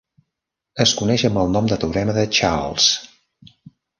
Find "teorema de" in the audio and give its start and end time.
1.83-2.25